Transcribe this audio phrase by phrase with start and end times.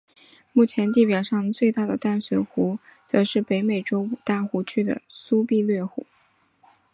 [0.51, 6.07] 目前地表上最大的淡水湖则是北美洲五大湖区的苏必略湖。